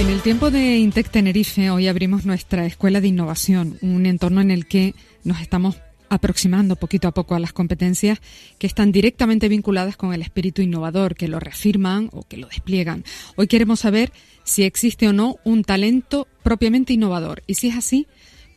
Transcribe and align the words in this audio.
En 0.00 0.08
el 0.08 0.22
tiempo 0.22 0.50
de 0.50 0.78
Intec 0.78 1.10
Tenerife, 1.10 1.68
hoy 1.68 1.86
abrimos 1.86 2.24
nuestra 2.24 2.64
escuela 2.64 3.02
de 3.02 3.08
innovación, 3.08 3.76
un 3.82 4.06
entorno 4.06 4.40
en 4.40 4.50
el 4.50 4.64
que 4.64 4.94
nos 5.24 5.42
estamos 5.42 5.76
aproximando 6.08 6.74
poquito 6.76 7.06
a 7.06 7.12
poco 7.12 7.34
a 7.34 7.38
las 7.38 7.52
competencias 7.52 8.18
que 8.58 8.66
están 8.66 8.92
directamente 8.92 9.50
vinculadas 9.50 9.98
con 9.98 10.14
el 10.14 10.22
espíritu 10.22 10.62
innovador, 10.62 11.16
que 11.16 11.28
lo 11.28 11.38
reafirman 11.38 12.08
o 12.12 12.22
que 12.22 12.38
lo 12.38 12.48
despliegan. 12.48 13.04
Hoy 13.36 13.46
queremos 13.46 13.80
saber 13.80 14.10
si 14.42 14.62
existe 14.62 15.06
o 15.06 15.12
no 15.12 15.36
un 15.44 15.64
talento 15.64 16.26
propiamente 16.42 16.94
innovador 16.94 17.42
y 17.46 17.54
si 17.54 17.68
es 17.68 17.76
así, 17.76 18.06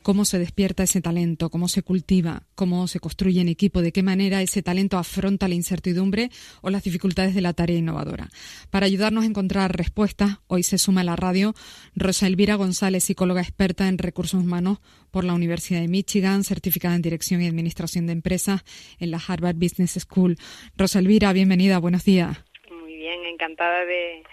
cómo 0.03 0.25
se 0.25 0.37
despierta 0.37 0.83
ese 0.83 1.01
talento, 1.01 1.49
cómo 1.49 1.67
se 1.67 1.81
cultiva, 1.81 2.43
cómo 2.55 2.87
se 2.87 2.99
construye 2.99 3.41
en 3.41 3.49
equipo, 3.49 3.81
de 3.81 3.91
qué 3.91 4.03
manera 4.03 4.41
ese 4.41 4.61
talento 4.61 4.97
afronta 4.97 5.47
la 5.47 5.55
incertidumbre 5.55 6.29
o 6.61 6.69
las 6.69 6.83
dificultades 6.83 7.33
de 7.33 7.41
la 7.41 7.53
tarea 7.53 7.77
innovadora. 7.77 8.29
Para 8.69 8.85
ayudarnos 8.85 9.23
a 9.23 9.27
encontrar 9.27 9.75
respuestas, 9.75 10.39
hoy 10.47 10.63
se 10.63 10.77
suma 10.77 11.01
a 11.01 11.05
la 11.05 11.15
radio 11.15 11.53
Rosa 11.95 12.27
Elvira 12.27 12.55
González, 12.55 13.05
psicóloga 13.05 13.41
experta 13.41 13.87
en 13.87 13.97
recursos 13.97 14.43
humanos 14.43 14.79
por 15.09 15.23
la 15.23 15.33
Universidad 15.33 15.81
de 15.81 15.87
Michigan, 15.87 16.43
certificada 16.43 16.95
en 16.95 17.01
Dirección 17.01 17.41
y 17.41 17.47
Administración 17.47 18.05
de 18.05 18.13
Empresas 18.13 18.63
en 18.99 19.11
la 19.11 19.21
Harvard 19.25 19.55
Business 19.55 19.97
School. 19.99 20.37
Rosa 20.77 20.99
Elvira, 20.99 21.33
bienvenida, 21.33 21.79
buenos 21.79 22.03
días. 22.03 22.37
Muy 22.69 22.97
bien, 22.97 23.25
encantada 23.25 23.85
de 23.85 24.23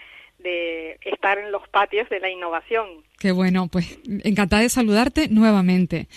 de 0.41 0.97
estar 1.01 1.37
en 1.37 1.51
los 1.51 1.67
patios 1.69 2.09
de 2.09 2.19
la 2.19 2.29
innovación. 2.29 3.03
Qué 3.19 3.31
bueno, 3.31 3.67
pues 3.71 3.99
encantada 4.23 4.61
de 4.61 4.69
saludarte 4.69 5.27
nuevamente. 5.29 6.07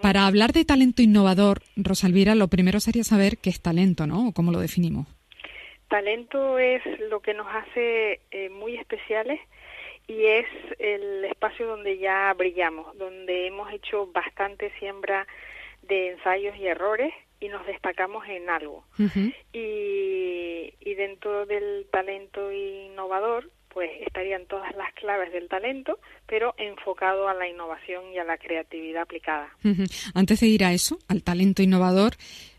Para 0.00 0.26
hablar 0.26 0.52
de 0.52 0.64
talento 0.64 1.02
innovador, 1.02 1.60
Rosalvira, 1.76 2.34
lo 2.34 2.48
primero 2.48 2.80
sería 2.80 3.04
saber 3.04 3.38
qué 3.38 3.50
es 3.50 3.60
talento, 3.60 4.06
¿no? 4.06 4.28
¿O 4.28 4.32
cómo 4.32 4.52
lo 4.52 4.60
definimos? 4.60 5.06
Talento 5.88 6.58
es 6.58 6.82
lo 7.10 7.20
que 7.20 7.34
nos 7.34 7.46
hace 7.46 8.20
eh, 8.30 8.48
muy 8.50 8.74
especiales 8.76 9.40
y 10.08 10.24
es 10.24 10.46
el 10.78 11.24
espacio 11.24 11.66
donde 11.66 11.98
ya 11.98 12.32
brillamos, 12.34 12.96
donde 12.98 13.46
hemos 13.46 13.72
hecho 13.72 14.06
bastante 14.12 14.72
siembra 14.78 15.26
de 15.82 16.10
ensayos 16.12 16.56
y 16.56 16.66
errores 16.66 17.12
y 17.40 17.48
nos 17.48 17.66
destacamos 17.66 18.26
en 18.28 18.48
algo. 18.48 18.84
y, 19.52 20.72
y 20.80 20.94
dentro 20.94 21.46
del 21.46 21.86
talento 21.90 22.50
innovador, 22.52 23.50
pues 23.76 23.90
estarían 24.06 24.46
todas 24.46 24.74
las 24.74 24.90
claves 24.94 25.30
del 25.34 25.50
talento, 25.50 25.98
pero 26.26 26.54
enfocado 26.56 27.28
a 27.28 27.34
la 27.34 27.46
innovación 27.46 28.10
y 28.10 28.16
a 28.16 28.24
la 28.24 28.38
creatividad 28.38 29.02
aplicada. 29.02 29.50
Antes 30.14 30.40
de 30.40 30.46
ir 30.46 30.64
a 30.64 30.72
eso, 30.72 30.96
al 31.08 31.22
talento 31.22 31.62
innovador, 31.62 32.12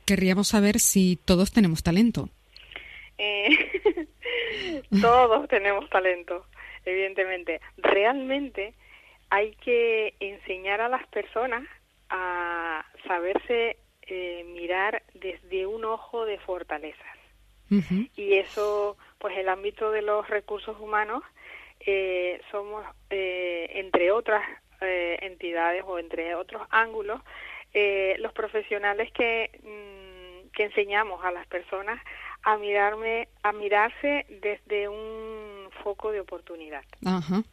querríamos 0.05 0.49
saber 0.49 0.77
si 0.77 1.15
todos 1.15 1.51
tenemos 1.51 1.81
talento. 1.81 2.29
Eh, 3.17 3.49
todos 5.01 5.47
tenemos 5.47 5.89
talento, 5.89 6.45
evidentemente. 6.85 7.61
Realmente 7.77 8.75
hay 9.31 9.55
que 9.55 10.13
enseñar 10.19 10.81
a 10.81 10.87
las 10.87 11.07
personas 11.07 11.63
a 12.11 12.85
saberse 13.07 13.77
eh, 14.03 14.45
mirar 14.53 15.01
desde 15.15 15.65
un 15.65 15.83
ojo 15.83 16.25
de 16.25 16.37
fortalezas. 16.37 17.16
Y 17.69 18.33
eso 18.35 18.97
pues 19.17 19.37
el 19.37 19.49
ámbito 19.49 19.91
de 19.91 20.01
los 20.01 20.27
recursos 20.29 20.79
humanos 20.79 21.23
eh, 21.79 22.39
somos, 22.51 22.85
eh, 23.09 23.69
entre 23.75 24.11
otras 24.11 24.43
eh, 24.81 25.17
entidades 25.21 25.83
o 25.85 25.99
entre 25.99 26.35
otros 26.35 26.61
ángulos, 26.69 27.21
los 28.19 28.33
profesionales 28.33 29.11
que, 29.13 29.51
mm, 29.61 30.49
que 30.49 30.63
enseñamos 30.63 31.23
a 31.23 31.31
las 31.31 31.45
personas 31.45 32.01
a 32.41 32.57
mirarme, 32.57 33.27
a 33.43 33.51
mirarse 33.51 34.25
desde 34.41 34.89
un 34.89 35.69
foco 35.83 36.11
de 36.11 36.19
oportunidad. 36.21 36.83
Ajá. 37.05 37.43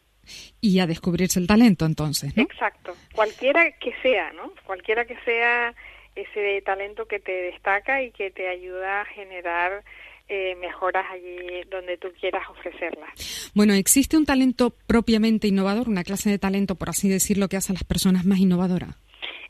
Y 0.62 0.80
a 0.80 0.86
descubrirse 0.86 1.38
el 1.38 1.46
talento, 1.46 1.84
entonces, 1.84 2.32
Exacto. 2.38 2.94
Cualquiera 3.14 3.70
que 3.72 3.94
sea, 4.00 4.32
¿no? 4.32 4.50
Cualquiera 4.64 5.04
que 5.04 5.18
sea 5.26 5.74
ese 6.14 6.62
talento 6.62 7.06
que 7.06 7.18
te 7.18 7.32
destaca 7.32 8.02
y 8.02 8.10
que 8.12 8.30
te 8.30 8.48
ayuda 8.48 9.02
a 9.02 9.04
generar 9.04 9.82
eh, 10.28 10.54
mejoras 10.56 11.04
allí 11.10 11.62
donde 11.70 11.98
tú 11.98 12.08
quieras 12.18 12.48
ofrecerlas. 12.48 13.52
Bueno, 13.54 13.74
¿existe 13.74 14.16
un 14.16 14.24
talento 14.24 14.74
propiamente 14.86 15.48
innovador, 15.48 15.88
una 15.88 16.02
clase 16.02 16.30
de 16.30 16.38
talento, 16.38 16.76
por 16.76 16.88
así 16.88 17.08
decirlo, 17.08 17.48
que 17.48 17.56
hace 17.56 17.72
a 17.72 17.74
las 17.74 17.84
personas 17.84 18.24
más 18.24 18.38
innovadoras? 18.38 18.96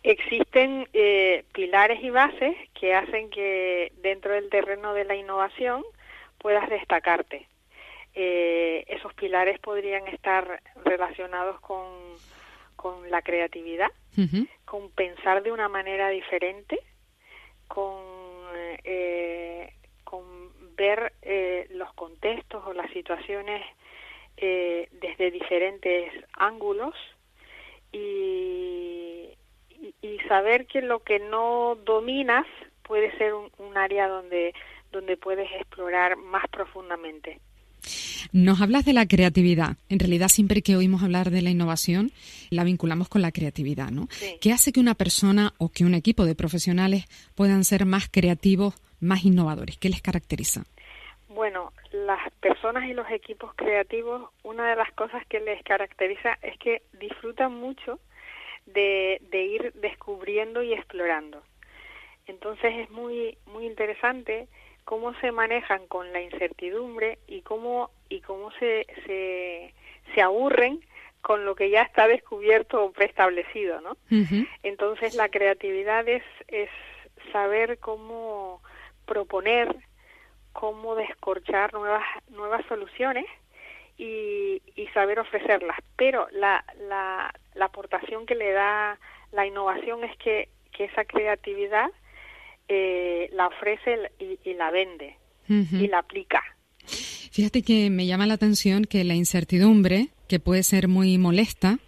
Existen 0.03 0.87
eh, 0.93 1.45
pilares 1.55 2.03
y 2.03 2.11
bases 2.11 2.57
que 2.79 2.93
hacen 2.93 3.31
que 3.31 3.93
dentro 4.03 4.35
del 4.35 4.51
terreno 4.51 4.93
de 4.95 5.05
la 5.05 5.15
innovación 5.15 5.83
puedas 6.39 6.69
destacarte. 6.69 7.47
Eh, 8.15 8.85
esos 8.89 9.15
pilares 9.15 9.59
podrían 9.61 10.07
estar 10.09 10.61
relacionados 10.85 11.61
con, 11.61 11.85
con 12.85 13.11
la 13.11 13.23
creatividad, 13.23 13.91
con 14.67 14.91
pensar 14.91 15.43
de 15.43 15.51
una 15.51 15.71
manera 15.71 16.11
diferente, 16.11 16.79
con 17.67 17.95
eh, 18.85 19.73
ver 20.77 21.15
eh, 21.23 21.67
los 21.71 21.91
contextos 21.95 22.63
o 22.67 22.75
las 22.75 22.91
situaciones 22.91 23.63
eh, 24.37 24.91
desde 25.01 25.31
diferentes 25.31 26.13
ángulos 26.35 26.95
y, 27.91 29.31
y, 30.03 30.19
saber 30.29 30.67
que 30.67 30.83
lo 30.83 30.99
que 30.99 31.21
no 31.21 31.79
dominas 31.87 32.45
puede 32.83 33.17
ser 33.17 33.33
un, 33.33 33.51
un 33.57 33.79
área 33.79 34.09
donde, 34.09 34.53
donde 34.93 35.17
puedes 35.17 35.51
explorar 35.53 36.17
más 36.17 36.47
profundamente. 36.49 37.41
Nos 38.35 38.61
hablas 38.61 38.85
de 38.85 38.93
la 38.95 39.07
creatividad. 39.07 39.77
En 39.89 40.01
realidad, 40.01 40.27
siempre 40.27 40.61
que 40.61 40.75
oímos 40.75 41.05
hablar 41.05 41.31
de 41.31 41.41
la 41.41 41.51
innovación, 41.51 42.11
la 42.51 42.65
vinculamos 42.65 43.09
con 43.09 43.23
la 43.23 43.31
creatividad, 43.31 43.93
¿no? 43.93 44.09
¿Qué 44.41 44.51
hace 44.51 44.73
que 44.73 44.81
una 44.81 44.97
persona 44.97 45.53
o 45.59 45.69
que 45.69 45.85
un 45.85 45.95
equipo 45.95 46.25
de 46.25 46.35
profesionales 46.35 47.05
puedan 47.37 47.63
ser 47.63 47.87
más 47.87 48.09
creativos 48.11 48.75
más 48.99 49.25
innovadores? 49.25 49.79
¿Qué 49.79 49.89
les 49.89 50.03
caracteriza? 50.03 50.65
Bueno, 51.29 51.73
las 51.93 52.29
personas 52.41 52.89
y 52.89 52.93
los 52.93 53.09
equipos 53.09 53.55
creativos, 53.55 54.29
una 54.43 54.69
de 54.69 54.75
las 54.75 54.91
cosas 54.95 55.25
que 55.29 55.39
les 55.39 55.63
caracteriza 55.63 56.37
es 56.43 56.59
que 56.59 56.83
disfrutan 56.99 57.55
mucho 57.55 58.01
de, 58.67 59.21
ir 59.31 59.73
descubriendo 59.75 60.61
y 60.65 60.73
explorando. 60.73 61.41
Entonces 62.27 62.73
es 62.79 62.91
muy 62.91 63.39
muy 63.47 63.65
interesante 63.65 64.49
cómo 64.85 65.15
se 65.21 65.33
manejan 65.33 65.87
con 65.87 66.13
la 66.13 66.21
incertidumbre 66.21 67.19
y 67.27 67.43
cómo 67.43 67.91
y 68.09 68.21
cómo 68.21 68.51
se, 68.53 68.87
se, 69.07 69.75
se 70.15 70.23
aburren 70.23 70.81
con 71.25 71.47
lo 71.47 71.55
que 71.55 71.71
ya 71.71 71.83
está 71.83 72.07
descubierto 72.07 72.85
o 72.85 72.93
preestablecido, 72.93 73.81
¿no? 73.81 73.97
Entonces 74.63 75.15
la 75.15 75.31
creatividad 75.31 76.07
es, 76.07 76.23
es 76.49 76.69
saber 77.33 77.79
cómo 77.79 78.61
proponer, 79.07 79.75
cómo 80.53 80.95
descorchar 80.95 81.73
nuevas, 81.73 82.05
nuevas 82.29 82.65
soluciones 82.67 83.25
y, 83.97 84.61
y 84.77 84.87
saber 84.89 85.19
ofrecerlas. 85.19 85.79
Pero 85.97 86.29
la, 86.31 86.63
la, 86.77 87.33
la, 87.55 87.65
aportación 87.65 88.27
que 88.27 88.35
le 88.35 88.53
da 88.53 88.99
la 89.33 89.47
innovación 89.47 90.05
es 90.05 90.15
que, 90.19 90.51
que 90.73 90.85
esa 90.85 91.07
creatividad 91.07 91.91
eh, 92.69 93.29
la 93.33 93.49
ofrece 93.49 93.99
y, 94.19 94.55
la 94.55 94.71
vende 94.71 95.17
y 95.49 95.87
la 95.89 95.99
aplica. 95.99 96.43
Fíjate 97.33 97.63
que 97.63 97.91
me 97.91 98.07
llama 98.07 98.27
la 98.27 98.35
atención 98.35 98.85
que 98.85 99.05
la 99.05 99.15
incertidumbre, 99.15 100.09
que 100.29 100.41
puede 100.41 100.63
ser 100.63 100.89
muy 100.89 101.19
molesta, 101.19 101.79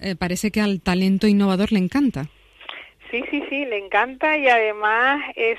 eh, 0.00 0.14
parece 0.16 0.50
que 0.50 0.60
al 0.60 0.82
talento 0.82 1.26
innovador 1.26 1.72
le 1.72 1.78
encanta. 1.78 2.28
Sí, 3.10 3.22
sí, 3.30 3.42
sí, 3.48 3.64
le 3.64 3.78
encanta 3.78 4.36
y 4.36 4.48
además 4.48 5.22
es 5.36 5.58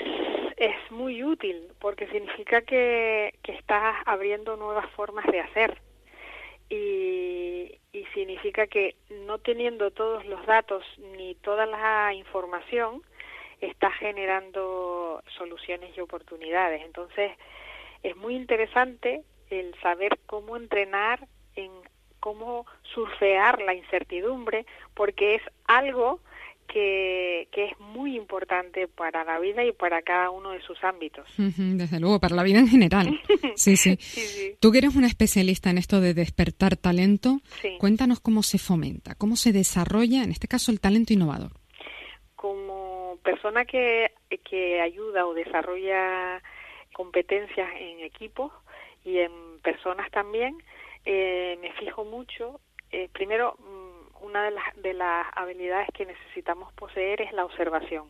es 0.57 0.75
muy 0.90 1.24
útil 1.24 1.68
porque 1.80 2.07
significa 2.07 2.62
que, 2.62 3.34
que 3.44 3.54
estás 3.54 3.96
abriendo 4.06 4.56
nuevas 4.56 4.90
formas 4.92 5.25
de 5.28 5.42
hacer 5.42 5.81
y, 6.69 7.80
y 7.92 8.06
significa 8.13 8.68
que 8.68 8.96
no 9.25 9.38
teniendo 9.40 9.92
todos 9.92 10.25
los 10.25 10.46
datos 10.46 10.84
ni 11.18 11.36
toda 11.36 11.66
la 11.66 12.13
información 12.13 13.02
estás 13.62 13.94
generando 13.96 15.22
soluciones 15.38 15.96
y 15.96 16.02
oportunidades. 16.02 16.81
Entonces 16.84 17.31
es 18.04 18.16
muy 18.16 18.36
interesante 18.36 19.24
el 19.50 19.74
saber 19.81 20.19
cómo 20.25 20.57
entrenar 20.57 21.28
en 21.56 21.72
cómo 22.19 22.66
surfear 22.94 23.62
la 23.62 23.75
incertidumbre 23.75 24.66
porque 24.96 25.36
es 25.36 25.42
algo 25.68 26.19
que, 26.68 27.48
que, 27.52 27.66
es 27.66 27.80
muy 27.80 28.16
importante 28.16 28.88
para 28.88 29.24
la 29.24 29.40
vida 29.40 29.63
y 29.63 29.72
para 29.72 30.02
cada 30.02 30.31
uno 30.31 30.52
de 30.52 30.62
sus 30.62 30.84
ámbitos. 30.84 31.28
Desde 31.38 32.00
luego, 32.00 32.19
para 32.19 32.36
la 32.36 32.44
vida 32.44 32.60
en 32.60 32.68
general. 32.68 33.19
Sí, 33.56 33.78
sí. 33.78 33.98
Tú 34.60 34.74
que 34.74 34.80
eres 34.80 34.98
una 34.98 35.07
especialista 35.07 35.69
en 35.69 35.78
esto 35.78 36.02
de 36.02 36.13
despertar 36.13 36.75
talento, 36.75 37.40
cuéntanos 37.80 38.19
cómo 38.19 38.44
se 38.44 38.57
fomenta, 38.57 39.16
cómo 39.16 39.38
se 39.38 39.54
desarrolla, 39.54 40.24
en 40.24 40.31
este 40.31 40.50
caso, 40.50 40.74
el 40.74 40.81
talento 40.81 41.13
innovador. 41.13 41.54
Persona 43.25 43.66
que, 43.66 44.12
que 44.44 44.80
ayuda 44.81 45.25
o 45.25 45.33
desarrolla 45.33 46.42
competencias 46.94 47.69
en 47.77 48.01
equipos 48.01 48.51
y 49.04 49.18
en 49.18 49.60
personas 49.63 50.10
también, 50.12 50.57
eh, 51.06 51.57
me 51.60 51.74
fijo 51.74 52.06
mucho, 52.06 52.60
eh, 52.92 53.10
primero, 53.12 53.57
una 54.22 54.45
de 54.45 54.51
las, 54.51 54.63
de 54.81 54.94
las 54.94 55.25
habilidades 55.36 55.89
que 55.94 56.06
necesitamos 56.06 56.72
poseer 56.74 57.22
es 57.22 57.33
la 57.33 57.45
observación. 57.45 58.06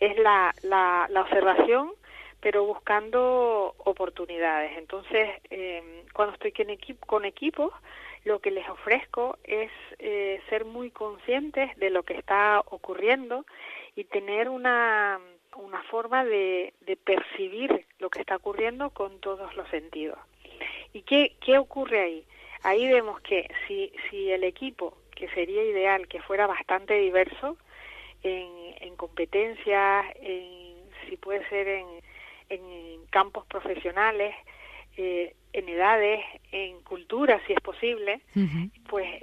Es 0.00 0.16
la, 0.18 0.54
la, 0.62 1.06
la, 1.10 1.20
observación, 1.20 1.92
pero 2.40 2.64
buscando 2.64 3.74
oportunidades. 3.78 4.76
Entonces, 4.78 5.28
eh, 5.50 6.04
cuando 6.14 6.34
estoy 6.34 6.52
con, 6.52 6.66
con 7.06 7.24
equipos, 7.26 7.72
lo 8.24 8.40
que 8.40 8.50
les 8.50 8.68
ofrezco 8.68 9.38
es 9.44 9.70
eh, 9.98 10.40
ser 10.48 10.64
muy 10.64 10.90
conscientes 10.90 11.76
de 11.76 11.90
lo 11.90 12.02
que 12.04 12.14
está 12.14 12.60
ocurriendo 12.66 13.44
y 13.96 14.04
tener 14.04 14.48
una, 14.48 15.20
una 15.56 15.82
forma 15.84 16.24
de, 16.24 16.72
de 16.80 16.96
percibir 16.96 17.86
lo 17.98 18.10
que 18.10 18.20
está 18.20 18.36
ocurriendo 18.36 18.90
con 18.90 19.20
todos 19.20 19.54
los 19.56 19.68
sentidos. 19.68 20.18
¿Y 20.92 21.02
qué, 21.02 21.36
qué 21.40 21.58
ocurre 21.58 22.00
ahí? 22.00 22.24
Ahí 22.62 22.86
vemos 22.86 23.20
que 23.20 23.48
si, 23.66 23.92
si 24.08 24.30
el 24.30 24.44
equipo 24.44 24.96
que 25.16 25.28
sería 25.30 25.64
ideal 25.64 26.06
que 26.08 26.22
fuera 26.22 26.46
bastante 26.46 26.94
diverso 26.94 27.56
en, 28.22 28.48
en 28.80 28.96
competencias, 28.96 30.06
en, 30.20 30.76
si 31.08 31.16
puede 31.16 31.48
ser 31.48 31.66
en, 31.68 31.86
en 32.48 33.06
campos 33.06 33.44
profesionales, 33.46 34.34
eh, 34.96 35.34
en 35.52 35.68
edades, 35.68 36.20
en 36.50 36.80
cultura, 36.82 37.40
si 37.46 37.52
es 37.52 37.60
posible, 37.60 38.20
pues 38.88 39.22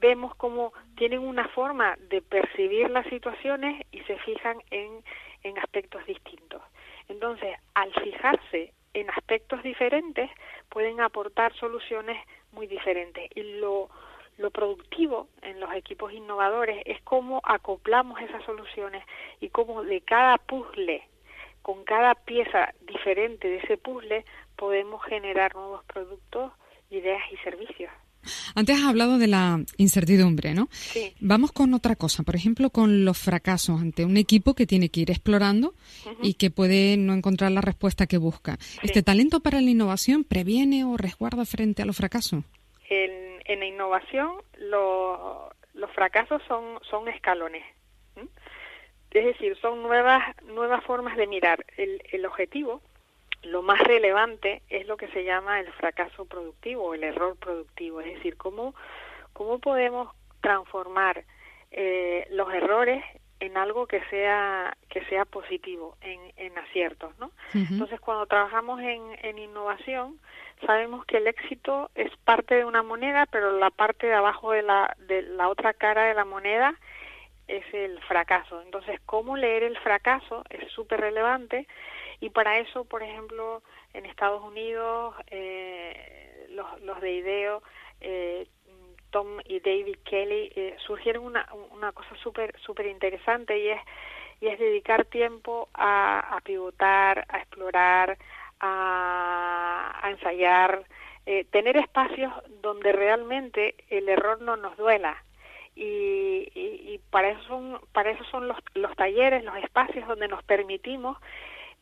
vemos 0.00 0.34
cómo 0.36 0.72
tienen 0.96 1.20
una 1.20 1.48
forma 1.48 1.96
de 2.08 2.22
percibir 2.22 2.90
las 2.90 3.06
situaciones 3.06 3.86
y 3.92 4.00
se 4.00 4.16
fijan 4.18 4.58
en, 4.70 5.02
en 5.42 5.58
aspectos 5.58 6.04
distintos. 6.06 6.62
Entonces, 7.08 7.56
al 7.74 7.92
fijarse 7.94 8.72
en 8.94 9.10
aspectos 9.10 9.62
diferentes, 9.62 10.30
pueden 10.68 11.00
aportar 11.00 11.52
soluciones 11.54 12.18
muy 12.52 12.66
diferentes. 12.66 13.30
Y 13.34 13.42
lo, 13.60 13.88
lo 14.38 14.50
productivo 14.50 15.28
en 15.42 15.60
los 15.60 15.72
equipos 15.74 16.12
innovadores 16.12 16.82
es 16.86 17.00
cómo 17.02 17.40
acoplamos 17.44 18.20
esas 18.20 18.44
soluciones 18.44 19.04
y 19.40 19.48
cómo 19.50 19.82
de 19.82 20.00
cada 20.00 20.38
puzzle, 20.38 21.02
con 21.62 21.84
cada 21.84 22.14
pieza 22.14 22.72
diferente 22.82 23.48
de 23.48 23.58
ese 23.58 23.76
puzzle, 23.76 24.24
podemos 24.60 25.02
generar 25.04 25.54
nuevos 25.54 25.82
productos, 25.86 26.52
ideas 26.90 27.22
y 27.32 27.36
servicios. 27.38 27.90
Antes 28.54 28.76
has 28.76 28.84
hablado 28.84 29.16
de 29.16 29.26
la 29.26 29.60
incertidumbre, 29.78 30.52
¿no? 30.52 30.68
Sí. 30.70 31.14
Vamos 31.20 31.52
con 31.52 31.72
otra 31.72 31.96
cosa, 31.96 32.22
por 32.22 32.36
ejemplo, 32.36 32.68
con 32.68 33.06
los 33.06 33.16
fracasos 33.16 33.80
ante 33.80 34.04
un 34.04 34.18
equipo 34.18 34.54
que 34.54 34.66
tiene 34.66 34.90
que 34.90 35.00
ir 35.00 35.10
explorando 35.10 35.72
y 36.22 36.34
que 36.34 36.50
puede 36.50 36.98
no 36.98 37.14
encontrar 37.14 37.50
la 37.50 37.62
respuesta 37.62 38.06
que 38.06 38.18
busca. 38.18 38.58
¿Este 38.82 39.02
talento 39.02 39.40
para 39.40 39.62
la 39.62 39.70
innovación 39.70 40.24
previene 40.24 40.84
o 40.84 40.98
resguarda 40.98 41.46
frente 41.46 41.80
a 41.80 41.86
los 41.86 41.96
fracasos? 41.96 42.44
En 42.90 43.30
en 43.50 43.58
la 43.58 43.66
innovación 43.66 44.30
los 44.58 45.90
fracasos 45.92 46.40
son, 46.46 46.78
son 46.88 47.08
escalones. 47.08 47.64
Es 49.10 49.24
decir, 49.24 49.56
son 49.60 49.82
nuevas, 49.82 50.22
nuevas 50.44 50.84
formas 50.84 51.16
de 51.16 51.26
mirar. 51.26 51.66
El, 51.76 52.00
el 52.12 52.24
objetivo, 52.26 52.80
lo 53.42 53.62
más 53.62 53.80
relevante, 53.80 54.62
es 54.68 54.86
lo 54.86 54.96
que 54.96 55.08
se 55.08 55.24
llama 55.24 55.60
el 55.60 55.72
fracaso 55.72 56.24
productivo 56.24 56.84
o 56.84 56.94
el 56.94 57.04
error 57.04 57.36
productivo. 57.36 58.00
Es 58.00 58.14
decir, 58.14 58.36
cómo, 58.36 58.74
cómo 59.32 59.58
podemos 59.58 60.14
transformar 60.40 61.24
eh, 61.70 62.26
los 62.30 62.52
errores 62.52 63.04
en 63.40 63.56
algo 63.56 63.86
que 63.86 64.02
sea 64.10 64.76
que 64.90 65.02
sea 65.06 65.24
positivo 65.24 65.96
en, 66.02 66.20
en 66.36 66.58
aciertos 66.58 67.18
no 67.18 67.30
entonces 67.54 67.98
cuando 67.98 68.26
trabajamos 68.26 68.80
en, 68.80 69.00
en 69.22 69.38
innovación 69.38 70.18
sabemos 70.66 71.04
que 71.06 71.18
el 71.18 71.26
éxito 71.26 71.90
es 71.94 72.14
parte 72.24 72.54
de 72.54 72.64
una 72.64 72.82
moneda, 72.82 73.26
pero 73.26 73.58
la 73.58 73.70
parte 73.70 74.06
de 74.06 74.14
abajo 74.14 74.52
de 74.52 74.62
la, 74.62 74.94
de 74.98 75.22
la 75.22 75.48
otra 75.48 75.72
cara 75.74 76.04
de 76.04 76.14
la 76.14 76.24
moneda 76.24 76.74
es 77.48 77.64
el 77.72 78.00
fracaso. 78.02 78.62
Entonces, 78.62 79.00
cómo 79.06 79.36
leer 79.36 79.64
el 79.64 79.78
fracaso 79.78 80.44
es 80.50 80.70
súper 80.72 81.00
relevante 81.00 81.66
y 82.20 82.30
para 82.30 82.58
eso, 82.58 82.84
por 82.84 83.02
ejemplo, 83.02 83.62
en 83.94 84.06
Estados 84.06 84.42
Unidos, 84.42 85.14
eh, 85.28 86.46
los, 86.50 87.00
de 87.00 87.12
IDEO, 87.12 87.62
eh, 88.00 88.46
Tom 89.10 89.38
y 89.44 89.60
David 89.60 89.96
Kelly, 90.04 90.52
eh, 90.54 90.76
surgieron 90.86 91.24
una, 91.24 91.48
una 91.70 91.92
cosa 91.92 92.14
súper 92.22 92.58
súper 92.60 92.86
interesante 92.86 93.58
y 93.58 93.68
es, 93.68 93.80
y 94.40 94.48
es 94.48 94.58
dedicar 94.58 95.04
tiempo 95.06 95.68
a, 95.74 96.36
a 96.36 96.40
pivotar, 96.40 97.26
a 97.28 97.38
explorar, 97.38 98.16
a, 98.60 100.08
ensayar, 100.10 100.84
eh, 101.26 101.44
tener 101.50 101.76
espacios 101.76 102.32
donde 102.62 102.92
realmente 102.92 103.74
el 103.88 104.08
error 104.08 104.40
no 104.40 104.56
nos 104.56 104.76
duela. 104.76 105.22
Y, 105.76 106.50
y, 106.54 107.00
para 107.10 107.30
eso 107.30 107.42
son, 107.44 107.80
para 107.92 108.10
eso 108.10 108.24
son 108.24 108.48
los, 108.48 108.58
los 108.74 108.94
talleres, 108.96 109.44
los 109.44 109.56
espacios 109.56 110.06
donde 110.06 110.28
nos 110.28 110.42
permitimos 110.44 111.16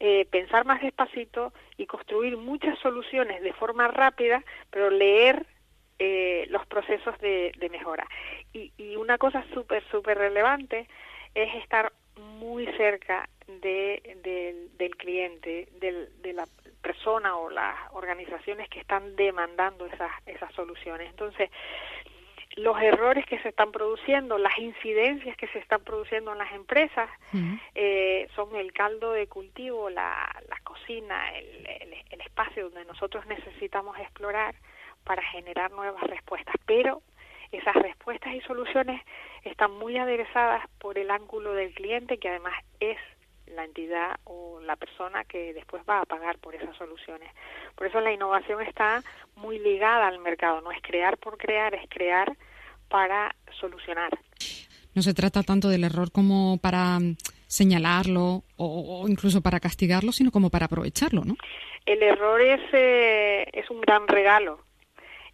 eh, 0.00 0.26
pensar 0.30 0.64
más 0.64 0.80
despacito 0.80 1.52
y 1.76 1.86
construir 1.86 2.36
muchas 2.36 2.78
soluciones 2.78 3.42
de 3.42 3.52
forma 3.52 3.88
rápida, 3.88 4.44
pero 4.70 4.90
leer 4.90 5.46
eh, 5.98 6.46
los 6.50 6.64
procesos 6.66 7.18
de, 7.18 7.52
de 7.58 7.68
mejora. 7.68 8.06
Y, 8.52 8.72
y 8.78 8.96
una 8.96 9.18
cosa 9.18 9.44
súper, 9.52 9.82
súper 9.90 10.18
relevante 10.18 10.88
es 11.34 11.54
estar 11.56 11.92
muy 12.18 12.66
cerca 12.76 13.28
de, 13.46 14.68
del 14.76 14.96
cliente, 14.96 15.68
de 15.80 16.32
la 16.32 16.46
persona 16.82 17.36
o 17.36 17.50
las 17.50 17.76
organizaciones 17.92 18.68
que 18.68 18.80
están 18.80 19.16
demandando 19.16 19.86
esas, 19.86 20.10
esas 20.26 20.52
soluciones. 20.54 21.08
Entonces, 21.10 21.50
los 22.58 22.80
errores 22.80 23.24
que 23.26 23.38
se 23.40 23.48
están 23.48 23.72
produciendo, 23.72 24.38
las 24.38 24.58
incidencias 24.58 25.36
que 25.36 25.46
se 25.48 25.58
están 25.58 25.82
produciendo 25.82 26.32
en 26.32 26.38
las 26.38 26.52
empresas, 26.52 27.08
eh, 27.74 28.28
son 28.34 28.54
el 28.56 28.72
caldo 28.72 29.12
de 29.12 29.26
cultivo, 29.26 29.90
la, 29.90 30.34
la 30.48 30.58
cocina, 30.64 31.36
el, 31.36 31.66
el, 32.10 32.20
espacio 32.20 32.64
donde 32.64 32.84
nosotros 32.84 33.26
necesitamos 33.26 33.98
explorar 33.98 34.54
para 35.04 35.22
generar 35.22 35.70
nuevas 35.70 36.02
respuestas. 36.04 36.54
Pero 36.66 37.02
esas 37.52 37.74
respuestas 37.76 38.34
y 38.34 38.40
soluciones 38.42 39.00
están 39.44 39.72
muy 39.72 39.96
aderezadas 39.96 40.68
por 40.78 40.98
el 40.98 41.10
ángulo 41.10 41.54
del 41.54 41.72
cliente, 41.74 42.18
que 42.18 42.28
además 42.28 42.54
es 42.80 42.98
la 43.46 43.64
entidad 43.64 44.16
o 44.24 44.60
la 44.60 44.76
persona 44.76 45.24
que 45.24 45.54
después 45.54 45.82
va 45.88 46.00
a 46.00 46.04
pagar 46.04 46.38
por 46.38 46.54
esas 46.54 46.76
soluciones. 46.76 47.30
Por 47.74 47.86
eso 47.86 48.00
la 48.00 48.12
innovación 48.12 48.60
está 48.62 49.02
muy 49.36 49.58
ligada 49.58 50.06
al 50.06 50.18
mercado, 50.18 50.60
no 50.60 50.70
es 50.70 50.80
crear 50.82 51.16
por 51.18 51.38
crear, 51.38 51.74
es 51.74 51.88
crear 51.88 52.36
para 52.88 53.34
solucionar. 53.60 54.10
No 54.94 55.02
se 55.02 55.14
trata 55.14 55.42
tanto 55.42 55.68
del 55.68 55.84
error 55.84 56.10
como 56.10 56.58
para 56.58 56.98
mm, 56.98 57.16
señalarlo 57.46 58.42
o, 58.56 59.06
incluso 59.08 59.40
para 59.42 59.60
castigarlo, 59.60 60.12
sino 60.12 60.30
como 60.30 60.50
para 60.50 60.66
aprovecharlo, 60.66 61.24
¿no? 61.24 61.36
El 61.86 62.02
error 62.02 62.40
es, 62.40 62.60
eh, 62.72 63.46
es 63.52 63.70
un 63.70 63.80
gran 63.80 64.06
regalo 64.08 64.60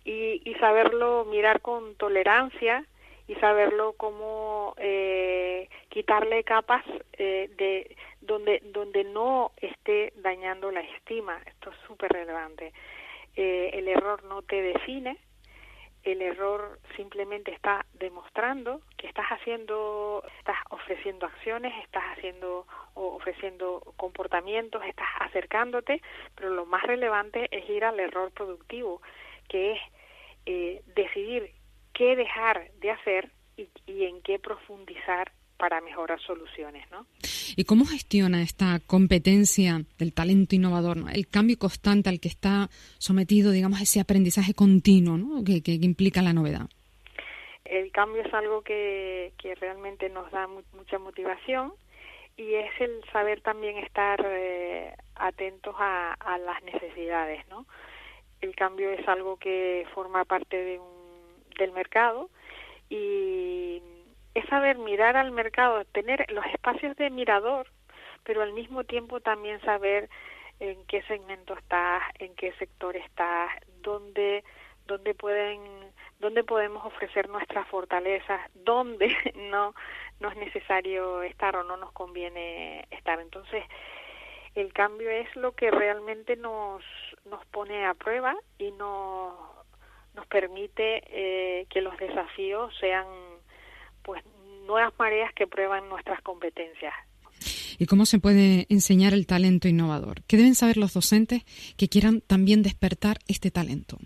y, 0.05 0.43
y 0.45 0.55
saberlo 0.61 1.25
mirar 1.25 1.61
con 1.61 1.95
tolerancia 1.97 2.85
y 3.27 3.35
saberlo 3.37 3.95
cómo 3.95 4.75
eh, 4.77 5.69
quitarle 5.89 6.45
capas 6.45 6.85
eh, 7.15 7.51
de 7.57 7.97
donde 8.21 8.61
donde 8.65 9.05
no 9.05 9.53
esté 9.57 10.13
dañando 10.17 10.71
la 10.71 10.81
estima 10.81 11.41
esto 11.47 11.71
es 11.71 11.77
súper 11.87 12.13
relevante 12.13 12.73
eh, 13.37 13.71
el 13.73 13.89
error 13.89 14.23
no 14.25 14.43
te 14.43 14.61
define 14.61 15.17
el 16.05 16.23
error 16.23 16.79
simplemente 16.97 17.53
está 17.53 17.87
demostrando 17.95 18.83
que 18.97 19.07
estás 19.07 19.27
haciendo 19.27 20.23
estás 20.39 20.59
ofreciendo 20.71 21.27
acciones 21.27 21.73
estás 21.83 22.05
haciendo 22.17 22.67
o 22.95 23.17
ofreciendo 23.17 23.81
comportamientos 23.97 24.83
estás 24.85 25.09
acercándote 25.21 26.03
pero 26.35 26.51
lo 26.51 26.67
más 26.67 26.83
relevante 26.83 27.49
es 27.51 27.69
ir 27.71 27.85
al 27.85 27.99
error 27.99 28.31
productivo 28.33 29.01
que 29.49 29.73
es 29.73 29.81
eh, 30.47 30.83
decidir 30.95 31.53
qué 31.95 32.17
dejar 32.17 32.71
de 32.81 32.91
hacer 32.91 33.31
y, 33.57 34.05
en 34.05 34.21
qué 34.23 34.39
profundizar 34.39 35.33
para 35.65 35.81
mejorar 35.81 36.21
soluciones, 36.21 36.85
¿no? 36.91 37.07
¿Y 37.57 37.65
cómo 37.65 37.87
gestiona 37.87 38.43
esta 38.43 38.81
competencia 38.87 39.81
del 39.99 40.13
talento 40.13 40.55
innovador, 40.55 40.99
el 41.11 41.27
cambio 41.27 41.59
constante 41.59 42.11
al 42.11 42.21
que 42.21 42.29
está 42.29 42.69
sometido, 42.99 43.51
digamos, 43.51 43.81
ese 43.81 43.99
aprendizaje 43.99 44.53
continuo 44.53 45.17
¿no? 45.17 45.43
que, 45.43 45.63
implica 45.81 46.21
la 46.21 46.35
novedad? 46.35 46.69
El 47.65 47.91
cambio 47.93 48.21
es 48.21 48.35
algo 48.35 48.61
que, 48.61 49.33
que 49.39 49.55
realmente 49.55 50.11
nos 50.11 50.31
da 50.33 50.47
mucha 50.47 50.99
motivación 50.99 51.73
y 52.37 52.57
es 52.57 52.79
el 52.79 53.03
saber 53.11 53.41
también 53.41 53.79
estar 53.79 54.21
eh, 54.23 54.95
atentos 55.15 55.75
a, 55.79 56.13
a, 56.13 56.37
las 56.37 56.63
necesidades, 56.63 57.49
¿no? 57.49 57.65
El 58.43 58.55
cambio 58.55 58.91
es 58.91 59.09
algo 59.09 59.39
que 59.39 59.87
forma 59.95 60.27
parte 60.27 60.59
de 60.59 60.79
un, 60.79 60.93
del 61.59 61.73
mercado 61.73 62.29
y 62.91 63.81
es 64.35 64.45
saber 64.47 64.79
mirar 64.79 65.17
al 65.17 65.31
mercado, 65.31 65.85
tener 65.87 66.31
los 66.31 66.45
espacios 66.47 66.97
de 66.97 67.11
mirador, 67.11 67.69
pero 68.25 68.43
al 68.43 68.53
mismo 68.53 68.85
tiempo 68.85 69.21
también 69.21 69.61
saber 69.61 70.09
en 70.61 70.85
qué 70.87 71.03
segmento 71.03 71.55
estás, 71.55 72.03
en 72.19 72.35
qué 72.35 72.53
sector 72.55 72.97
estás, 72.97 73.51
dónde, 73.83 74.45
dónde 74.87 75.15
pueden, 75.15 75.61
dónde 76.19 76.45
podemos 76.45 76.85
ofrecer 76.85 77.29
nuestras 77.29 77.67
fortalezas, 77.69 78.41
dónde 78.55 79.15
no, 79.51 79.75
no 80.21 80.29
es 80.29 80.37
necesario 80.37 81.23
estar 81.23 81.57
o 81.57 81.65
no 81.65 81.77
nos 81.77 81.93
conviene 81.93 82.87
estar. 82.91 83.21
Entonces, 83.21 83.65
el 84.55 84.73
cambio 84.73 85.11
es 85.11 85.35
lo 85.37 85.53
que 85.53 85.71
realmente 85.71 86.37
nos, 86.37 86.83
nos 87.25 87.45
pone 87.47 87.87
a 87.87 87.95
prueba 87.95 88.35
y 88.59 88.71
nos, 88.73 89.35
nos 90.15 90.27
permite 90.27 91.03
eh, 91.07 91.67
que 91.71 91.81
los 91.81 91.97
desafíos 91.99 92.73
sean 92.79 93.07
pues 94.05 94.23
nuevas 94.67 94.93
mareas 94.99 95.33
que 95.35 95.47
prueban 95.47 95.89
nuestras 95.89 96.21
competencias. 96.23 96.95
Y 97.79 97.87
cómo 97.87 98.07
se 98.07 98.21
puede 98.21 98.67
enseñar 98.69 99.13
el 99.15 99.27
talento 99.27 99.67
innovador. 99.67 100.23
¿Qué 100.29 100.37
deben 100.37 100.55
saber 100.55 100.77
los 100.77 100.95
docentes 100.95 101.43
que 101.77 101.89
quieran 101.89 102.21
también 102.21 102.63
despertar 102.63 103.17
este 103.27 103.51
talento? 103.51 103.99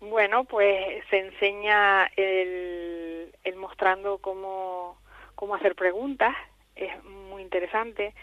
Bueno, 0.00 0.44
pues 0.44 1.04
se 1.10 1.18
enseña 1.18 2.06
el, 2.16 3.34
el 3.44 3.56
mostrando 3.56 4.18
cómo, 4.18 4.98
cómo 5.34 5.56
hacer 5.56 5.74
preguntas, 5.74 6.34
es 6.74 7.04
muy 7.04 7.42
interesante, 7.42 8.14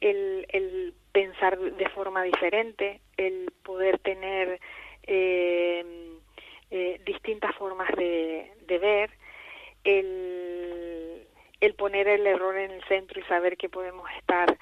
el, 0.00 0.46
el 0.48 0.94
pensar 1.12 1.58
de 1.58 1.88
forma 1.90 2.22
diferente, 2.22 3.00
el 3.16 3.52
poder 3.62 3.98
tener 3.98 4.60
eh, 5.02 5.84
eh, 6.70 7.00
distintas 7.04 7.54
formas 7.56 7.88
de, 7.96 8.52
de 8.66 8.78
ver, 8.78 9.10
el, 9.84 11.26
el 11.60 11.74
poner 11.74 12.08
el 12.08 12.26
error 12.26 12.56
en 12.56 12.70
el 12.70 12.84
centro 12.84 13.20
y 13.20 13.24
saber 13.24 13.56
que 13.56 13.68
podemos 13.68 14.10
estar 14.18 14.56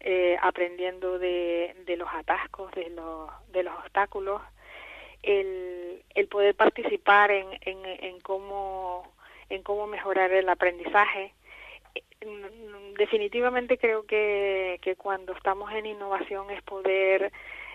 eh, 0.00 0.36
aprendiendo 0.40 1.18
de, 1.18 1.74
de, 1.86 1.96
los 1.96 2.08
atascos, 2.12 2.70
de 2.72 2.90
los, 2.90 3.30
de 3.50 3.62
los 3.62 3.74
obstáculos, 3.74 4.40
el, 5.22 6.02
el 6.14 6.28
poder 6.28 6.54
participar 6.54 7.30
en, 7.30 7.46
en, 7.62 7.84
en, 7.84 8.20
cómo, 8.20 9.12
en 9.48 9.62
cómo 9.62 9.86
mejorar 9.86 10.32
el 10.32 10.48
aprendizaje. 10.48 11.32
Definitivamente 12.98 13.78
creo 13.78 14.06
que, 14.06 14.78
que 14.82 14.96
cuando 14.96 15.32
estamos 15.32 15.72
en 15.72 15.86
innovación 15.86 16.50
es 16.50 16.62
poder 16.62 17.32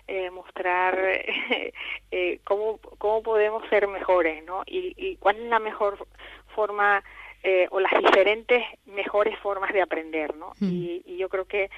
eh, 0.08 0.30
mostrar 0.30 0.98
eh, 2.12 2.40
cómo, 2.44 2.80
cómo 2.98 3.24
podemos 3.24 3.68
ser 3.70 3.88
mejores, 3.88 4.44
¿no? 4.46 4.64
Y, 4.66 4.94
y 4.98 5.16
cuál 5.18 5.38
es 5.38 5.44
la 5.44 5.60
mejor 5.60 6.08
forma 6.52 7.04
eh, 7.44 7.68
o 7.72 7.80
las 7.80 7.92
diferentes 8.00 8.64
mejores 8.86 9.38
formas 9.40 9.74
de 9.74 9.82
aprender, 9.82 10.36
¿no? 10.36 10.54
Mm. 10.60 10.70
Y, 10.70 11.02
y, 11.06 11.18
yo 11.18 11.28
creo 11.30 11.46
que 11.46 11.70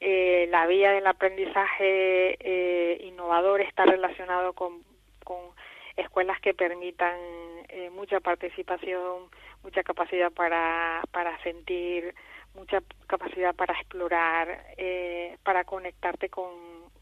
eh, 0.00 0.46
la 0.50 0.66
vía 0.66 0.92
del 0.92 1.06
aprendizaje 1.06 2.36
eh, 2.40 3.00
innovador 3.04 3.60
está 3.60 3.84
relacionado 3.84 4.52
con, 4.52 4.82
con 5.24 5.38
escuelas 5.96 6.40
que 6.40 6.54
permitan 6.54 7.16
eh, 7.68 7.90
mucha 7.90 8.20
participación, 8.20 9.24
mucha 9.62 9.82
capacidad 9.82 10.30
para, 10.30 11.02
para 11.10 11.36
sentir, 11.42 12.14
mucha 12.54 12.82
capacidad 13.06 13.54
para 13.54 13.74
explorar, 13.74 14.66
eh, 14.76 15.36
para 15.42 15.64
conectarte 15.64 16.28
con, 16.28 16.50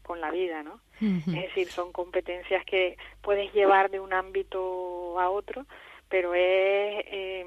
con 0.03 0.19
la 0.19 0.31
vida, 0.31 0.63
¿no? 0.63 0.79
Es 0.99 1.25
decir, 1.27 1.67
son 1.67 1.91
competencias 1.91 2.65
que 2.65 2.97
puedes 3.21 3.53
llevar 3.53 3.91
de 3.91 3.99
un 3.99 4.13
ámbito 4.13 5.19
a 5.19 5.29
otro, 5.29 5.67
pero 6.09 6.33
es 6.33 6.41
eh, 7.07 7.45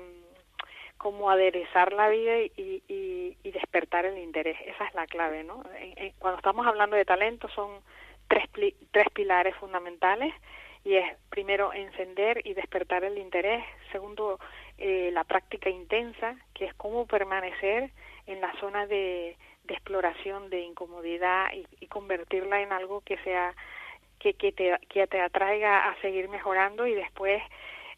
como 0.96 1.30
aderezar 1.30 1.92
la 1.92 2.08
vida 2.08 2.38
y, 2.38 2.82
y, 2.88 3.36
y, 3.42 3.50
despertar 3.52 4.04
el 4.04 4.18
interés. 4.18 4.58
Esa 4.66 4.84
es 4.84 4.94
la 4.94 5.06
clave, 5.06 5.44
¿no? 5.44 5.62
cuando 6.18 6.38
estamos 6.38 6.66
hablando 6.66 6.96
de 6.96 7.04
talento 7.04 7.48
son 7.48 7.80
tres, 8.28 8.44
tres 8.90 9.06
pilares 9.12 9.56
fundamentales 9.56 10.34
y 10.84 10.94
es 10.94 11.04
primero 11.28 11.72
encender 11.72 12.40
y 12.44 12.54
despertar 12.54 13.04
el 13.04 13.18
interés, 13.18 13.64
segundo 13.92 14.38
eh, 14.78 15.10
la 15.12 15.24
práctica 15.24 15.68
intensa, 15.68 16.36
que 16.54 16.66
es 16.66 16.74
cómo 16.74 17.06
permanecer 17.06 17.90
en 18.26 18.40
la 18.40 18.52
zona 18.60 18.86
de, 18.86 19.36
de 19.64 19.74
exploración, 19.74 20.48
de 20.48 20.60
incomodidad 20.60 21.52
y, 21.52 21.66
y, 21.80 21.86
convertirla 21.88 22.62
en 22.62 22.72
algo 22.72 23.02
que 23.02 23.18
sea 23.18 23.54
que, 24.18 24.34
que, 24.34 24.52
te, 24.52 24.78
que 24.88 25.06
te 25.06 25.20
atraiga 25.20 25.88
a 25.88 26.00
seguir 26.00 26.28
mejorando 26.28 26.86
y 26.86 26.94
después 26.94 27.42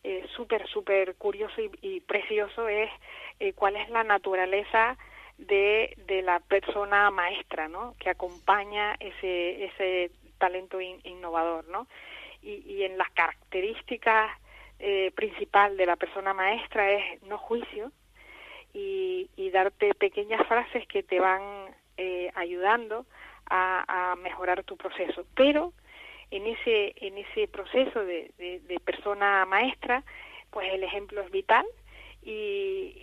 eh, 0.04 0.26
súper, 0.34 0.66
súper 0.68 1.14
curioso 1.14 1.54
y, 1.80 2.00
precioso 2.00 2.68
es 2.68 2.90
eh, 3.38 3.52
cuál 3.52 3.76
es 3.76 3.88
la 3.90 4.02
naturaleza 4.02 4.96
de, 5.38 5.94
de 6.06 6.22
la 6.22 6.40
persona 6.40 7.10
maestra, 7.10 7.68
¿no? 7.68 7.94
Que 7.98 8.10
acompaña 8.10 8.96
ese, 8.98 9.64
ese 9.64 10.10
talento 10.38 10.80
innovador, 10.80 11.68
¿no? 11.68 11.86
Y, 12.42 12.64
y, 12.66 12.82
en 12.82 12.98
las 12.98 13.10
características 13.10 14.30
eh, 14.80 15.12
principal 15.14 15.76
de 15.76 15.86
la 15.86 15.94
persona 15.94 16.34
maestra 16.34 16.90
es 16.90 17.22
no 17.22 17.38
juicio 17.38 17.92
y, 18.74 19.30
y 19.36 19.50
darte 19.50 19.94
pequeñas 19.94 20.44
frases 20.48 20.84
que 20.88 21.04
te 21.04 21.20
van 21.20 21.42
eh, 21.96 22.32
ayudando 22.34 23.06
a, 23.48 24.12
a 24.12 24.16
mejorar 24.16 24.64
tu 24.64 24.76
proceso, 24.76 25.24
pero 25.36 25.72
en 26.32 26.46
ese, 26.46 26.94
en 26.96 27.18
ese 27.18 27.46
proceso 27.46 28.04
de, 28.04 28.32
de, 28.38 28.60
de 28.60 28.80
persona 28.80 29.44
maestra, 29.44 30.02
pues 30.50 30.72
el 30.72 30.82
ejemplo 30.82 31.20
es 31.20 31.30
vital 31.30 31.66
y, 32.22 32.30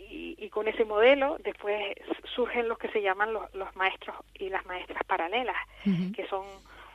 y, 0.10 0.36
y, 0.46 0.50
con 0.50 0.68
ese 0.68 0.84
modelo 0.84 1.38
después 1.44 1.96
surgen 2.36 2.68
los 2.68 2.80
que 2.80 2.90
se 2.90 3.02
llaman 3.02 3.32
los, 3.32 3.54
los 3.54 3.74
maestros 3.76 4.16
y 4.34 4.50
las 4.50 4.66
maestras 4.66 5.04
paralelas, 5.06 5.58
uh 5.86 5.90
-huh. 5.90 6.16
que 6.16 6.26
son 6.28 6.46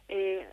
eh, 0.08 0.46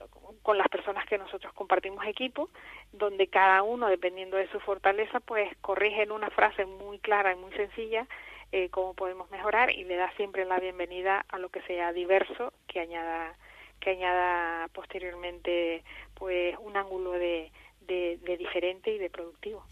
con 0.43 0.57
las 0.57 0.67
personas 0.69 1.05
que 1.07 1.17
nosotros 1.17 1.51
compartimos 1.53 2.05
equipo, 2.05 2.49
donde 2.91 3.27
cada 3.27 3.63
uno, 3.63 3.87
dependiendo 3.87 4.37
de 4.37 4.49
su 4.49 4.59
fortaleza, 4.59 5.19
pues 5.19 5.49
corrige 5.61 6.03
en 6.03 6.11
una 6.11 6.29
frase 6.29 6.65
muy 6.65 6.99
clara 6.99 7.31
y 7.33 7.35
muy 7.37 7.51
sencilla 7.53 8.05
eh, 8.51 8.69
cómo 8.69 8.93
podemos 8.93 9.31
mejorar 9.31 9.71
y 9.71 9.83
le 9.85 9.95
da 9.95 10.11
siempre 10.17 10.45
la 10.45 10.59
bienvenida 10.59 11.25
a 11.29 11.39
lo 11.39 11.49
que 11.49 11.61
sea 11.61 11.93
diverso 11.93 12.53
que 12.67 12.81
añada 12.81 13.35
que 13.81 13.89
añada 13.89 14.69
posteriormente 14.69 15.83
pues 16.13 16.55
un 16.63 16.77
ángulo 16.77 17.11
de, 17.11 17.51
de, 17.87 18.17
de, 18.23 18.37
diferente 18.37 18.95
y 18.95 18.97
de 18.97 19.09
productivo. 19.09 19.65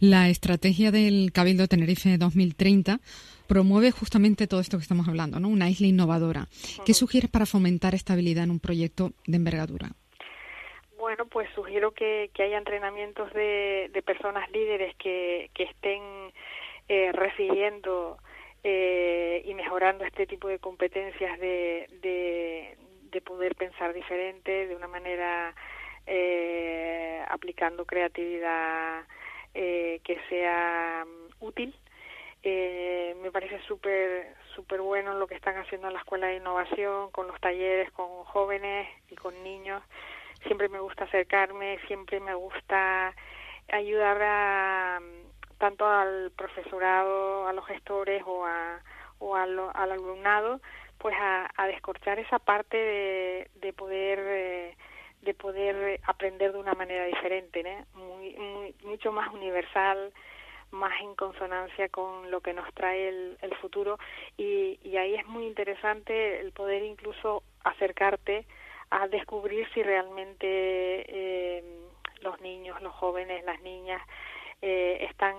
La 0.00 0.28
estrategia 0.30 0.90
del 0.90 1.32
Cabildo 1.32 1.68
Tenerife 1.68 2.16
2030 2.16 3.00
promueve 3.46 3.90
justamente 3.90 4.46
todo 4.46 4.60
esto 4.60 4.78
que 4.78 4.82
estamos 4.82 5.06
hablando, 5.08 5.38
¿no? 5.40 5.48
Una 5.48 5.68
isla 5.68 5.86
innovadora. 5.86 6.42
Uh 6.42 6.44
-huh. 6.44 6.84
¿Qué 6.86 6.94
sugieres 6.94 7.30
para 7.30 7.44
fomentar 7.44 7.94
estabilidad 7.94 8.44
en 8.44 8.50
un 8.50 8.60
proyecto 8.60 9.12
de 9.26 9.36
envergadura? 9.36 9.90
Bueno, 10.96 11.26
pues 11.26 11.48
sugiero 11.54 11.92
que, 11.92 12.30
que 12.32 12.44
haya 12.44 12.56
entrenamientos 12.56 13.30
de, 13.34 13.90
de 13.92 14.02
personas 14.02 14.50
líderes 14.50 14.96
que, 14.96 15.50
que 15.52 15.64
estén 15.64 16.00
eh, 16.88 17.12
recibiendo 17.12 18.16
eh, 18.62 19.42
y 19.44 19.52
mejorando 19.54 20.04
este 20.04 20.26
tipo 20.26 20.48
de 20.48 20.58
competencias 20.58 21.38
de, 21.38 21.86
de, 22.00 22.76
de 23.14 23.20
poder 23.22 23.54
pensar 23.54 23.94
diferente 23.94 24.66
de 24.66 24.74
una 24.74 24.88
manera 24.88 25.54
eh, 26.06 27.24
aplicando 27.28 27.86
creatividad 27.86 29.04
eh, 29.54 30.00
que 30.04 30.18
sea 30.28 31.04
um, 31.06 31.46
útil. 31.46 31.74
Eh, 32.42 33.16
me 33.22 33.30
parece 33.30 33.58
súper 33.62 34.34
súper 34.54 34.80
bueno 34.82 35.14
lo 35.14 35.26
que 35.26 35.36
están 35.36 35.56
haciendo 35.56 35.86
en 35.86 35.94
la 35.94 36.00
Escuela 36.00 36.26
de 36.26 36.36
Innovación, 36.36 37.10
con 37.12 37.28
los 37.28 37.40
talleres, 37.40 37.90
con 37.92 38.24
jóvenes 38.24 38.88
y 39.08 39.14
con 39.14 39.42
niños. 39.42 39.82
Siempre 40.46 40.68
me 40.68 40.80
gusta 40.80 41.04
acercarme, 41.04 41.78
siempre 41.86 42.20
me 42.20 42.34
gusta 42.34 43.14
ayudar 43.72 44.18
a, 44.22 45.00
tanto 45.58 45.86
al 45.86 46.32
profesorado, 46.36 47.46
a 47.46 47.52
los 47.52 47.64
gestores 47.66 48.22
o, 48.26 48.44
a, 48.44 48.80
o 49.20 49.36
a 49.36 49.44
al 49.44 49.92
alumnado 49.92 50.60
pues 51.04 51.14
a, 51.20 51.50
a 51.54 51.66
descorchar 51.66 52.18
esa 52.18 52.38
parte 52.38 52.78
de, 52.78 53.50
de 53.56 53.74
poder 53.74 54.18
eh, 54.22 54.76
de 55.20 55.34
poder 55.34 56.00
aprender 56.04 56.50
de 56.50 56.58
una 56.58 56.72
manera 56.72 57.04
diferente, 57.04 57.62
muy, 57.92 58.34
muy, 58.36 58.74
mucho 58.84 59.12
más 59.12 59.30
universal, 59.34 60.14
más 60.70 60.98
en 61.02 61.14
consonancia 61.14 61.90
con 61.90 62.30
lo 62.30 62.40
que 62.40 62.54
nos 62.54 62.72
trae 62.72 63.10
el, 63.10 63.36
el 63.42 63.54
futuro. 63.56 63.98
Y, 64.38 64.78
y, 64.82 64.96
ahí 64.96 65.14
es 65.14 65.26
muy 65.26 65.46
interesante 65.46 66.40
el 66.40 66.52
poder 66.52 66.82
incluso 66.82 67.42
acercarte 67.64 68.46
a 68.88 69.06
descubrir 69.06 69.68
si 69.74 69.82
realmente 69.82 70.46
eh, 70.48 71.64
los 72.22 72.40
niños, 72.40 72.80
los 72.80 72.94
jóvenes, 72.94 73.44
las 73.44 73.60
niñas 73.60 74.00
eh, 74.62 75.06
están 75.10 75.36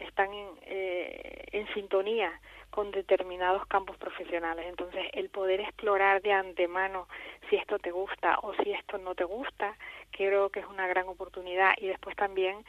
están 0.00 0.30
eh, 0.62 1.44
en 1.52 1.72
sintonía 1.74 2.32
con 2.78 2.92
determinados 2.92 3.66
campos 3.66 3.96
profesionales. 3.96 4.64
Entonces, 4.68 5.06
el 5.12 5.30
poder 5.30 5.58
explorar 5.58 6.22
de 6.22 6.32
antemano 6.32 7.08
si 7.50 7.56
esto 7.56 7.80
te 7.80 7.90
gusta 7.90 8.38
o 8.42 8.54
si 8.54 8.70
esto 8.70 8.98
no 8.98 9.16
te 9.16 9.24
gusta, 9.24 9.74
creo 10.12 10.48
que 10.50 10.60
es 10.60 10.66
una 10.66 10.86
gran 10.86 11.08
oportunidad. 11.08 11.72
Y 11.78 11.88
después 11.88 12.14
también 12.14 12.64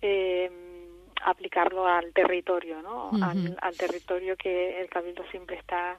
eh, 0.00 0.50
aplicarlo 1.22 1.86
al 1.86 2.10
territorio, 2.14 2.80
¿no? 2.80 3.10
al, 3.20 3.76
territorio 3.76 4.34
que 4.38 4.80
el 4.80 4.88
Cabildo 4.88 5.24
siempre 5.30 5.56
está 5.56 5.98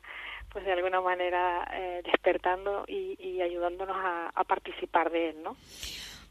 pues 0.49 0.65
de 0.65 0.71
alguna 0.71 0.99
manera 0.99 1.63
eh, 1.71 2.01
despertando 2.03 2.83
y, 2.87 3.41
ayudándonos 3.41 3.95
a, 3.95 4.31
a, 4.33 4.43
participar 4.43 5.11
de 5.11 5.29
él, 5.29 5.43
¿no? 5.43 5.55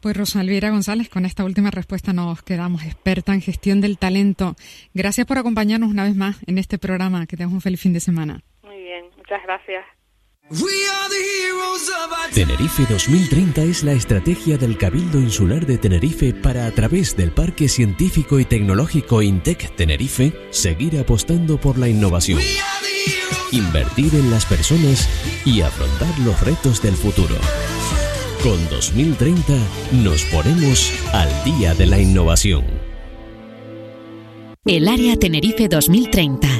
Pues 0.00 0.16
Rosa 0.16 0.40
Elvira 0.40 0.70
González, 0.70 1.10
con 1.10 1.26
esta 1.26 1.44
última 1.44 1.70
respuesta 1.70 2.14
nos 2.14 2.42
quedamos 2.42 2.84
experta 2.84 3.34
en 3.34 3.42
gestión 3.42 3.82
del 3.82 3.98
talento. 3.98 4.56
Gracias 4.94 5.26
por 5.26 5.36
acompañarnos 5.36 5.90
una 5.90 6.04
vez 6.04 6.16
más 6.16 6.38
en 6.46 6.56
este 6.56 6.78
programa. 6.78 7.26
Que 7.26 7.36
tengas 7.36 7.52
un 7.52 7.60
feliz 7.60 7.80
fin 7.80 7.92
de 7.92 8.00
semana. 8.00 8.40
Muy 8.62 8.78
bien, 8.78 9.04
muchas 9.16 9.42
gracias. 9.42 9.84
Tenerife 12.34 12.84
2030 12.88 13.62
es 13.62 13.84
la 13.84 13.92
estrategia 13.92 14.56
del 14.56 14.78
Cabildo 14.78 15.20
Insular 15.20 15.66
de 15.66 15.78
Tenerife 15.78 16.32
para, 16.32 16.66
a 16.66 16.70
través 16.72 17.16
del 17.16 17.30
Parque 17.30 17.68
Científico 17.68 18.40
y 18.40 18.44
Tecnológico 18.44 19.22
INTEC 19.22 19.76
Tenerife, 19.76 20.32
seguir 20.50 20.98
apostando 20.98 21.60
por 21.60 21.78
la 21.78 21.88
innovación, 21.88 22.40
invertir 23.52 24.14
en 24.14 24.30
las 24.30 24.46
personas 24.46 25.08
y 25.44 25.60
afrontar 25.60 26.18
los 26.20 26.40
retos 26.40 26.82
del 26.82 26.94
futuro. 26.94 27.36
Con 28.42 28.56
2030 28.70 29.52
nos 30.02 30.24
ponemos 30.24 30.90
al 31.12 31.28
día 31.44 31.74
de 31.74 31.84
la 31.84 32.00
innovación. 32.00 32.64
El 34.64 34.88
Área 34.88 35.14
Tenerife 35.16 35.68
2030. 35.68 36.59